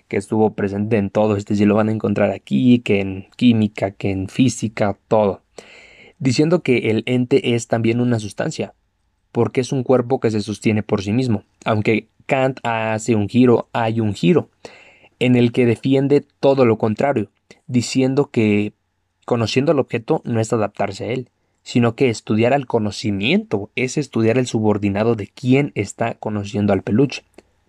que 0.09 0.17
estuvo 0.17 0.55
presente 0.55 0.97
en 0.97 1.11
todo 1.11 1.37
este, 1.37 1.57
si 1.57 1.65
lo 1.65 1.75
van 1.75 1.89
a 1.89 1.93
encontrar 1.93 2.31
aquí, 2.31 2.81
que 2.81 3.01
en 3.01 3.27
química, 3.37 3.91
que 3.91 4.11
en 4.11 4.29
física, 4.29 4.99
todo, 5.09 5.43
diciendo 6.19 6.63
que 6.63 6.91
el 6.91 7.03
ente 7.07 7.55
es 7.55 7.69
también 7.69 8.01
una 8.01 8.21
sustancia, 8.21 8.75
porque 9.33 9.61
es 9.61 9.73
un 9.73 9.83
cuerpo 9.83 10.21
que 10.21 10.31
se 10.31 10.41
sostiene 10.41 10.83
por 10.83 11.03
sí 11.03 11.13
mismo. 11.13 11.45
Aunque 11.65 12.09
Kant 12.27 12.61
hace 12.63 13.15
un 13.15 13.29
giro, 13.29 13.69
hay 13.73 14.01
un 14.01 14.15
giro, 14.15 14.51
en 15.19 15.37
el 15.37 15.53
que 15.53 15.67
defiende 15.67 16.25
todo 16.41 16.65
lo 16.65 16.79
contrario, 16.79 17.31
diciendo 17.67 18.31
que 18.31 18.73
Conociendo 19.27 19.73
el 19.73 19.81
objeto 19.81 20.23
no 20.25 20.41
es 20.41 20.53
adaptarse 20.53 21.05
a 21.05 21.09
él, 21.09 21.31
sino 21.65 21.97
que 21.97 22.11
estudiar 22.11 22.55
al 22.55 22.67
conocimiento 22.67 23.71
es 23.75 23.99
estudiar 23.99 24.39
el 24.39 24.47
subordinado 24.47 25.17
de 25.17 25.27
quien 25.27 25.73
está 25.75 26.15
conociendo 26.15 26.73
al 26.73 26.83
peluche. 26.83 27.25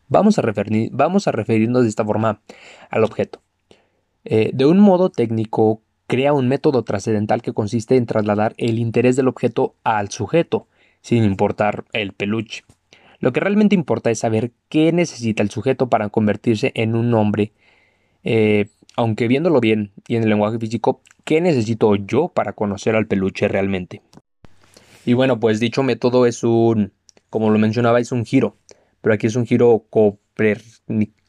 Vamos 0.07 0.37
a, 0.37 0.43
vamos 0.91 1.27
a 1.27 1.31
referirnos 1.31 1.81
de 1.81 1.89
esta 1.89 2.05
forma 2.05 2.41
al 2.91 3.03
objeto. 3.03 3.41
Eh, 4.23 4.51
de 4.53 4.65
un 4.67 4.77
modo 4.77 5.09
técnico, 5.09 5.81
crea 6.05 6.31
un 6.31 6.47
método 6.47 6.83
trascendental 6.83 7.41
que 7.41 7.53
consiste 7.53 7.95
en 7.95 8.05
trasladar 8.05 8.53
el 8.57 8.77
interés 8.77 9.15
del 9.15 9.27
objeto 9.27 9.73
al 9.83 10.11
sujeto, 10.11 10.67
sin 11.01 11.23
importar 11.23 11.85
el 11.91 12.13
peluche. 12.13 12.65
Lo 13.19 13.33
que 13.33 13.39
realmente 13.39 13.73
importa 13.73 14.11
es 14.11 14.19
saber 14.19 14.51
qué 14.69 14.91
necesita 14.91 15.41
el 15.41 15.49
sujeto 15.49 15.89
para 15.89 16.09
convertirse 16.09 16.71
en 16.75 16.95
un 16.95 17.15
hombre 17.15 17.51
eh, 18.23 18.67
aunque 18.97 19.29
viéndolo 19.29 19.61
bien 19.61 19.93
y 20.07 20.17
en 20.17 20.23
el 20.23 20.29
lenguaje 20.29 20.59
físico, 20.59 21.01
¿qué 21.23 21.39
necesito 21.39 21.95
yo 21.95 22.29
para 22.29 22.53
conocer 22.53 22.95
al 22.95 23.07
peluche 23.07 23.47
realmente? 23.47 24.01
Y 25.05 25.13
bueno, 25.13 25.39
pues 25.39 25.61
dicho 25.61 25.83
método 25.83 26.25
es 26.25 26.43
un, 26.43 26.91
como 27.29 27.49
lo 27.51 27.59
mencionaba, 27.59 27.99
es 28.01 28.11
un 28.11 28.25
giro, 28.25 28.57
pero 29.01 29.13
aquí 29.13 29.27
es 29.27 29.35
un 29.35 29.45
giro 29.45 29.85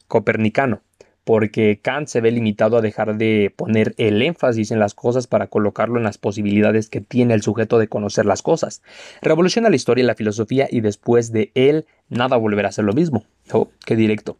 copernicano, 0.07 0.81
porque 1.29 1.79
Kant 1.79 2.07
se 2.07 2.21
ve 2.21 2.31
limitado 2.31 2.75
a 2.75 2.81
dejar 2.81 3.15
de 3.15 3.53
poner 3.55 3.93
el 3.99 4.19
énfasis 4.23 4.71
en 4.71 4.79
las 4.79 4.95
cosas 4.95 5.27
para 5.27 5.45
colocarlo 5.45 5.99
en 5.99 6.03
las 6.03 6.17
posibilidades 6.17 6.89
que 6.89 7.01
tiene 7.01 7.35
el 7.35 7.43
sujeto 7.43 7.77
de 7.77 7.87
conocer 7.87 8.25
las 8.25 8.41
cosas. 8.41 8.81
Revoluciona 9.21 9.69
la 9.69 9.75
historia 9.75 10.03
y 10.03 10.07
la 10.07 10.15
filosofía 10.15 10.67
y 10.71 10.81
después 10.81 11.31
de 11.31 11.51
él 11.53 11.85
nada 12.09 12.35
volverá 12.35 12.69
a 12.69 12.71
ser 12.71 12.85
lo 12.85 12.93
mismo. 12.93 13.25
Oh, 13.51 13.69
qué 13.85 13.95
directo. 13.95 14.39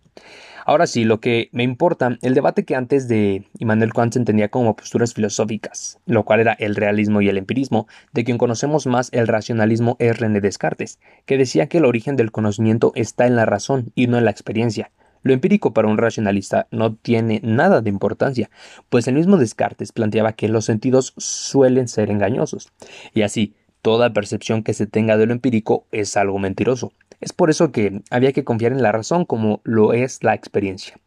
Ahora 0.65 0.87
sí, 0.87 1.03
lo 1.03 1.19
que 1.19 1.49
me 1.51 1.61
importa, 1.61 2.17
el 2.23 2.33
debate 2.33 2.65
que 2.65 2.75
antes 2.75 3.07
de 3.07 3.43
Immanuel 3.59 3.93
Kant 3.93 4.13
se 4.13 4.19
entendía 4.19 4.49
como 4.49 4.75
posturas 4.75 5.13
filosóficas, 5.13 5.99
lo 6.07 6.25
cual 6.25 6.39
era 6.39 6.53
el 6.53 6.75
realismo 6.75 7.21
y 7.21 7.29
el 7.29 7.37
empirismo, 7.37 7.87
de 8.13 8.23
quien 8.23 8.39
conocemos 8.39 8.87
más 8.87 9.09
el 9.11 9.27
racionalismo 9.27 9.95
es 9.99 10.17
René 10.17 10.41
Descartes, 10.41 10.97
que 11.27 11.37
decía 11.37 11.67
que 11.67 11.77
el 11.77 11.85
origen 11.85 12.15
del 12.15 12.31
conocimiento 12.31 12.93
está 12.95 13.27
en 13.27 13.35
la 13.35 13.45
razón 13.45 13.91
y 13.93 14.07
no 14.07 14.17
en 14.17 14.25
la 14.25 14.31
experiencia. 14.31 14.89
Lo 15.21 15.33
empírico 15.33 15.73
para 15.73 15.87
un 15.87 15.97
racionalista 15.97 16.67
no 16.71 16.95
tiene 16.95 17.41
nada 17.43 17.81
de 17.81 17.89
importancia, 17.89 18.49
pues 18.89 19.07
el 19.07 19.15
mismo 19.15 19.37
Descartes 19.37 19.91
planteaba 19.91 20.33
que 20.33 20.49
los 20.49 20.65
sentidos 20.65 21.13
suelen 21.17 21.87
ser 21.87 22.09
engañosos, 22.09 22.71
y 23.13 23.23
así, 23.23 23.55
toda 23.81 24.13
percepción 24.13 24.63
que 24.63 24.73
se 24.73 24.87
tenga 24.87 25.17
de 25.17 25.25
lo 25.25 25.33
empírico 25.33 25.85
es 25.91 26.17
algo 26.17 26.39
mentiroso. 26.39 26.91
Es 27.21 27.33
por 27.33 27.49
eso 27.49 27.71
que 27.71 28.01
había 28.09 28.31
que 28.31 28.43
confiar 28.43 28.71
en 28.71 28.81
la 28.81 28.91
razón 28.91 29.25
como 29.25 29.61
lo 29.63 29.93
es 29.93 30.23
la 30.23 30.33
experiencia. 30.33 30.99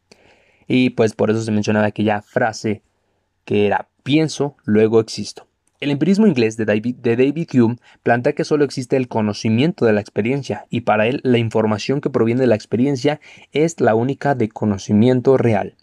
Y 0.66 0.90
pues 0.90 1.14
por 1.14 1.30
eso 1.30 1.42
se 1.42 1.52
mencionaba 1.52 1.86
aquella 1.86 2.22
frase 2.22 2.82
que 3.44 3.66
era 3.66 3.88
pienso, 4.02 4.56
luego 4.64 5.00
existo. 5.00 5.46
El 5.82 5.90
empirismo 5.90 6.28
inglés 6.28 6.56
de 6.56 6.64
David, 6.64 7.48
Hume 7.54 7.78
plantea 8.04 8.34
que 8.34 8.44
solo 8.44 8.64
existe 8.64 8.96
el 8.96 9.08
conocimiento 9.08 9.84
de 9.84 9.92
la 9.92 10.00
experiencia 10.00 10.64
y 10.70 10.82
para 10.82 11.08
él 11.08 11.18
la 11.24 11.38
información 11.38 12.00
que 12.00 12.08
proviene 12.08 12.42
de 12.42 12.46
la 12.46 12.54
experiencia 12.54 13.20
es 13.50 13.80
la 13.80 13.96
única 13.96 14.36
de 14.36 14.48
conocimiento 14.48 15.36
real. 15.36 15.74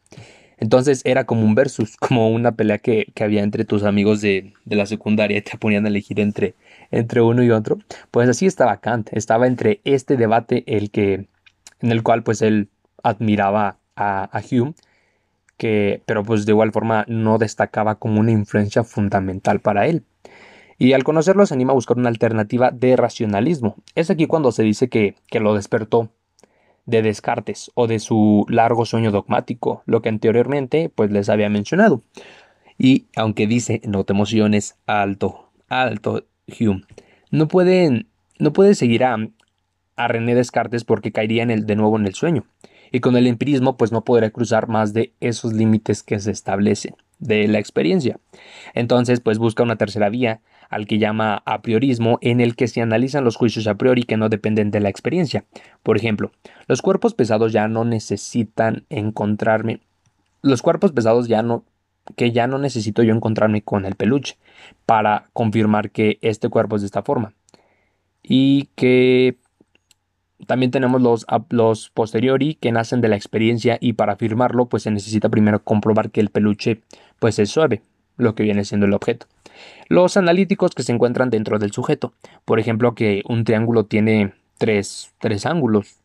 Entonces 0.57 1.01
era 1.03 1.25
como 1.25 1.43
un 1.43 1.53
versus, 1.53 1.97
como 1.99 2.29
una 2.29 2.53
pelea 2.53 2.77
que, 2.77 3.11
había 3.19 3.43
entre 3.43 3.65
tus 3.65 3.83
amigos 3.83 4.21
de, 4.21 4.53
de 4.63 4.75
la 4.77 4.85
secundaria 4.85 5.37
y 5.37 5.41
te 5.41 5.57
ponían 5.57 5.83
a 5.83 5.89
elegir 5.89 6.21
entre 6.21 6.55
entre 6.91 7.19
uno 7.19 7.43
y 7.43 7.51
otro, 7.51 7.77
pues 8.09 8.29
así 8.29 8.45
estaba 8.45 8.77
Kant, 8.77 9.09
estaba 9.11 9.47
entre 9.47 9.81
este 9.83 10.15
debate 10.15 10.63
el 10.65 10.91
que, 10.91 11.27
en 11.81 11.91
el 11.91 12.03
cual 12.03 12.23
pues 12.23 12.41
él 12.41 12.69
admiraba 13.03 13.79
a, 13.97 14.41
Hume, 14.49 14.75
que, 15.59 16.01
pero 16.05 16.23
pues 16.23 16.45
de 16.45 16.53
igual 16.53 16.71
forma 16.71 17.05
no 17.07 17.37
destacaba 17.37 17.95
como 17.95 18.21
una 18.21 18.31
influencia 18.31 18.83
fundamental 18.83 19.59
para 19.59 19.85
él. 19.85 20.03
Y 20.79 20.93
al 20.93 21.03
conocerlo 21.03 21.45
se 21.45 21.53
anima 21.53 21.73
a 21.73 21.75
buscar 21.75 21.97
una 21.97 22.07
alternativa 22.07 22.71
de 22.71 22.95
racionalismo. 22.95 23.75
Es 23.93 24.09
aquí 24.09 24.25
cuando 24.25 24.53
se 24.53 24.63
dice 24.63 24.87
que, 24.87 25.15
que 25.27 25.41
lo 25.41 25.53
despertó 25.53 26.09
de 26.85 27.01
Descartes 27.01 27.69
o 27.75 27.87
de 27.87 27.99
su 27.99 28.45
largo 28.47 28.85
sueño 28.85 29.11
dogmático, 29.11 29.83
lo 29.85 30.01
que 30.01 30.07
anteriormente 30.07 30.89
pues 30.89 31.11
les 31.11 31.27
había 31.27 31.49
mencionado. 31.49 32.01
Y 32.77 33.07
aunque 33.17 33.45
dice 33.45 33.81
no 33.85 34.05
te 34.05 34.13
emociones, 34.13 34.77
alto, 34.87 35.49
alto, 35.67 36.23
Hume. 36.59 36.83
No 37.31 37.49
puede, 37.49 38.05
no 38.39 38.53
puede 38.53 38.73
seguir 38.75 39.03
a, 39.03 39.17
a 39.97 40.07
René 40.07 40.35
Descartes 40.35 40.85
porque 40.85 41.11
caería 41.11 41.43
en 41.43 41.51
el, 41.51 41.65
de 41.65 41.75
nuevo 41.75 41.99
en 41.99 42.07
el 42.07 42.15
sueño. 42.15 42.45
Y 42.91 42.99
con 42.99 43.15
el 43.15 43.27
empirismo 43.27 43.77
pues 43.77 43.91
no 43.91 44.03
podrá 44.03 44.29
cruzar 44.29 44.67
más 44.67 44.93
de 44.93 45.13
esos 45.19 45.53
límites 45.53 46.03
que 46.03 46.19
se 46.19 46.31
establecen 46.31 46.95
de 47.19 47.47
la 47.47 47.59
experiencia. 47.59 48.19
Entonces 48.73 49.19
pues 49.19 49.37
busca 49.37 49.63
una 49.63 49.75
tercera 49.75 50.09
vía 50.09 50.41
al 50.69 50.85
que 50.85 50.99
llama 50.99 51.41
a 51.45 51.61
priorismo, 51.61 52.19
en 52.21 52.41
el 52.41 52.55
que 52.55 52.67
se 52.67 52.81
analizan 52.81 53.23
los 53.23 53.35
juicios 53.35 53.67
a 53.67 53.75
priori 53.75 54.03
que 54.03 54.17
no 54.17 54.29
dependen 54.29 54.71
de 54.71 54.79
la 54.79 54.89
experiencia. 54.89 55.45
Por 55.81 55.97
ejemplo, 55.97 56.31
los 56.67 56.81
cuerpos 56.81 57.15
pesados 57.15 57.51
ya 57.51 57.67
no 57.67 57.85
necesitan 57.85 58.85
encontrarme. 58.89 59.81
Los 60.41 60.61
cuerpos 60.61 60.91
pesados 60.91 61.27
ya 61.27 61.41
no 61.41 61.65
que 62.15 62.31
ya 62.31 62.47
no 62.47 62.57
necesito 62.57 63.03
yo 63.03 63.13
encontrarme 63.13 63.61
con 63.61 63.85
el 63.85 63.95
peluche 63.95 64.37
para 64.85 65.29
confirmar 65.33 65.91
que 65.91 66.17
este 66.21 66.49
cuerpo 66.49 66.75
es 66.75 66.81
de 66.81 66.87
esta 66.87 67.03
forma. 67.03 67.33
Y 68.23 68.69
que 68.75 69.37
también 70.47 70.71
tenemos 70.71 71.01
los, 71.01 71.25
los 71.49 71.89
posteriori 71.89 72.55
que 72.55 72.71
nacen 72.71 73.01
de 73.01 73.07
la 73.07 73.15
experiencia 73.15 73.77
y 73.81 73.93
para 73.93 74.13
afirmarlo 74.13 74.67
pues 74.67 74.83
se 74.83 74.91
necesita 74.91 75.29
primero 75.29 75.63
comprobar 75.63 76.11
que 76.11 76.21
el 76.21 76.29
peluche 76.29 76.81
pues 77.19 77.39
es 77.39 77.49
suave, 77.49 77.81
lo 78.17 78.35
que 78.35 78.43
viene 78.43 78.65
siendo 78.65 78.85
el 78.85 78.93
objeto. 78.93 79.27
Los 79.87 80.17
analíticos 80.17 80.71
que 80.75 80.83
se 80.83 80.91
encuentran 80.91 81.29
dentro 81.29 81.59
del 81.59 81.71
sujeto, 81.71 82.13
por 82.45 82.59
ejemplo 82.59 82.95
que 82.95 83.23
un 83.27 83.43
triángulo 83.43 83.85
tiene 83.85 84.33
tres, 84.57 85.11
tres 85.19 85.45
ángulos. 85.45 85.97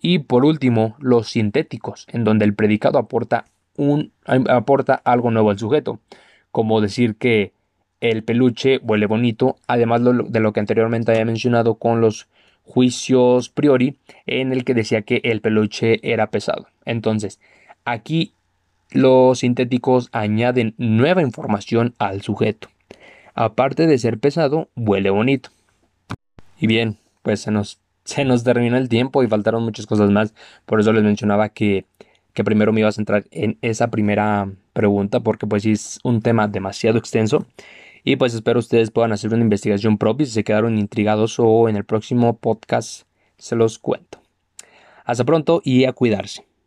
Y 0.00 0.20
por 0.20 0.44
último, 0.44 0.96
los 0.98 1.30
sintéticos, 1.30 2.06
en 2.12 2.24
donde 2.24 2.44
el 2.44 2.54
predicado 2.54 2.98
aporta, 2.98 3.46
un, 3.76 4.12
aporta 4.26 4.94
algo 4.94 5.30
nuevo 5.30 5.50
al 5.50 5.58
sujeto, 5.58 5.98
como 6.50 6.80
decir 6.80 7.16
que 7.16 7.52
el 8.00 8.22
peluche 8.22 8.78
huele 8.82 9.06
bonito, 9.06 9.56
además 9.66 10.02
de 10.04 10.40
lo 10.40 10.52
que 10.52 10.60
anteriormente 10.60 11.12
había 11.12 11.24
mencionado 11.24 11.76
con 11.76 12.02
los 12.02 12.28
juicios 12.64 13.48
priori, 13.48 13.96
en 14.26 14.52
el 14.52 14.64
que 14.64 14.74
decía 14.74 15.02
que 15.02 15.20
el 15.24 15.40
peluche 15.40 16.00
era 16.02 16.30
pesado. 16.30 16.66
Entonces, 16.84 17.38
aquí 17.84 18.32
los 18.90 19.40
sintéticos 19.40 20.08
añaden 20.12 20.74
nueva 20.78 21.22
información 21.22 21.94
al 21.98 22.22
sujeto. 22.22 22.68
Aparte 23.34 23.86
de 23.86 23.98
ser 23.98 24.18
pesado, 24.18 24.68
huele 24.76 25.10
bonito. 25.10 25.50
Y 26.60 26.66
bien, 26.66 26.98
pues 27.22 27.40
se 27.40 27.50
nos, 27.50 27.80
se 28.04 28.24
nos 28.24 28.44
terminó 28.44 28.76
el 28.76 28.88
tiempo 28.88 29.22
y 29.22 29.28
faltaron 29.28 29.64
muchas 29.64 29.86
cosas 29.86 30.10
más. 30.10 30.34
Por 30.66 30.80
eso 30.80 30.92
les 30.92 31.02
mencionaba 31.02 31.48
que, 31.48 31.84
que 32.32 32.44
primero 32.44 32.72
me 32.72 32.80
iba 32.80 32.88
a 32.88 32.92
centrar 32.92 33.24
en 33.32 33.58
esa 33.60 33.88
primera 33.90 34.48
pregunta, 34.72 35.20
porque 35.20 35.46
pues 35.46 35.66
es 35.66 35.98
un 36.04 36.22
tema 36.22 36.46
demasiado 36.46 36.98
extenso. 36.98 37.46
Y 38.04 38.16
pues 38.16 38.34
espero 38.34 38.58
ustedes 38.58 38.90
puedan 38.90 39.12
hacer 39.12 39.32
una 39.32 39.42
investigación 39.42 39.96
propia 39.96 40.26
si 40.26 40.32
se 40.32 40.44
quedaron 40.44 40.78
intrigados 40.78 41.36
o 41.38 41.70
en 41.70 41.76
el 41.76 41.84
próximo 41.84 42.36
podcast 42.36 43.06
se 43.38 43.56
los 43.56 43.78
cuento. 43.78 44.20
Hasta 45.04 45.24
pronto 45.24 45.62
y 45.64 45.86
a 45.86 45.92
cuidarse. 45.94 46.46